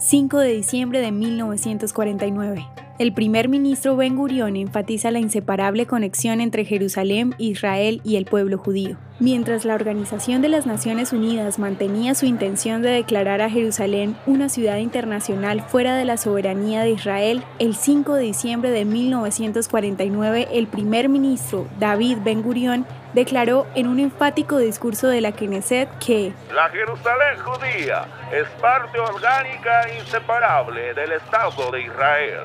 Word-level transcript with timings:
5 0.00 0.38
de 0.38 0.54
diciembre 0.54 1.00
de 1.00 1.12
1949. 1.12 2.66
El 2.98 3.12
primer 3.12 3.50
ministro 3.50 3.96
Ben 3.96 4.16
Gurion 4.16 4.56
enfatiza 4.56 5.10
la 5.10 5.20
inseparable 5.20 5.84
conexión 5.86 6.40
entre 6.40 6.64
Jerusalén, 6.64 7.34
Israel 7.36 8.00
y 8.02 8.16
el 8.16 8.24
pueblo 8.24 8.56
judío. 8.56 8.96
Mientras 9.18 9.66
la 9.66 9.74
Organización 9.74 10.40
de 10.40 10.48
las 10.48 10.64
Naciones 10.64 11.12
Unidas 11.12 11.58
mantenía 11.58 12.14
su 12.14 12.24
intención 12.24 12.80
de 12.80 12.88
declarar 12.88 13.42
a 13.42 13.50
Jerusalén 13.50 14.16
una 14.26 14.48
ciudad 14.48 14.78
internacional 14.78 15.60
fuera 15.60 15.94
de 15.94 16.06
la 16.06 16.16
soberanía 16.16 16.80
de 16.80 16.92
Israel, 16.92 17.42
el 17.58 17.74
5 17.74 18.14
de 18.14 18.22
diciembre 18.22 18.70
de 18.70 18.86
1949 18.86 20.48
el 20.52 20.66
primer 20.66 21.10
ministro 21.10 21.66
David 21.78 22.18
Ben 22.24 22.42
Gurion 22.42 22.86
declaró 23.14 23.66
en 23.74 23.86
un 23.86 24.00
enfático 24.00 24.58
discurso 24.58 25.08
de 25.08 25.20
la 25.20 25.32
Knesset 25.32 25.88
que 25.98 26.32
la 26.54 26.68
Jerusalén 26.68 27.38
judía 27.44 28.04
es 28.32 28.48
parte 28.60 28.98
orgánica 28.98 29.82
e 29.88 29.98
inseparable 29.98 30.94
del 30.94 31.12
Estado 31.12 31.70
de 31.70 31.82
Israel 31.82 32.40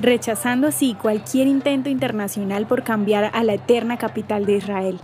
rechazando 0.00 0.66
así 0.66 0.94
cualquier 0.94 1.46
intento 1.46 1.88
internacional 1.88 2.66
por 2.66 2.82
cambiar 2.82 3.30
a 3.32 3.42
la 3.44 3.54
eterna 3.54 3.96
capital 3.96 4.44
de 4.44 4.56
Israel. 4.56 5.00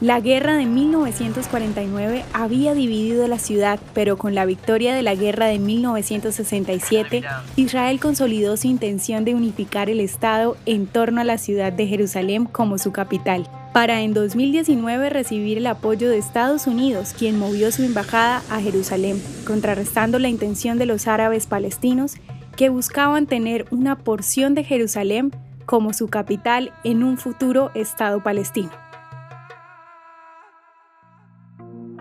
La 0.00 0.18
guerra 0.18 0.56
de 0.56 0.66
1949 0.66 2.24
había 2.32 2.74
dividido 2.74 3.28
la 3.28 3.38
ciudad, 3.38 3.78
pero 3.94 4.18
con 4.18 4.34
la 4.34 4.44
victoria 4.44 4.96
de 4.96 5.02
la 5.02 5.14
guerra 5.14 5.46
de 5.46 5.60
1967, 5.60 7.22
Israel 7.54 8.00
consolidó 8.00 8.56
su 8.56 8.66
intención 8.66 9.24
de 9.24 9.36
unificar 9.36 9.88
el 9.88 10.00
Estado 10.00 10.56
en 10.66 10.88
torno 10.88 11.20
a 11.20 11.24
la 11.24 11.38
ciudad 11.38 11.72
de 11.72 11.86
Jerusalén 11.86 12.46
como 12.46 12.78
su 12.78 12.90
capital, 12.90 13.48
para 13.72 14.02
en 14.02 14.12
2019 14.12 15.08
recibir 15.08 15.58
el 15.58 15.66
apoyo 15.66 16.10
de 16.10 16.18
Estados 16.18 16.66
Unidos, 16.66 17.14
quien 17.18 17.38
movió 17.38 17.72
su 17.72 17.82
embajada 17.82 18.42
a 18.50 18.60
Jerusalén, 18.60 19.22
contrarrestando 19.46 20.18
la 20.18 20.28
intención 20.28 20.78
de 20.78 20.86
los 20.86 21.08
árabes 21.08 21.46
palestinos 21.46 22.16
que 22.56 22.68
buscaban 22.68 23.26
tener 23.26 23.66
una 23.70 23.98
porción 23.98 24.54
de 24.54 24.64
Jerusalén 24.64 25.32
como 25.64 25.94
su 25.94 26.08
capital 26.08 26.72
en 26.84 27.02
un 27.02 27.16
futuro 27.16 27.70
Estado 27.74 28.22
palestino. 28.22 28.70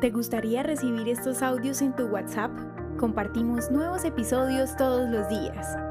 ¿Te 0.01 0.09
gustaría 0.09 0.63
recibir 0.63 1.07
estos 1.07 1.41
audios 1.41 1.81
en 1.81 1.95
tu 1.95 2.07
WhatsApp? 2.07 2.51
Compartimos 2.97 3.71
nuevos 3.71 4.03
episodios 4.03 4.75
todos 4.75 5.09
los 5.09 5.29
días. 5.29 5.90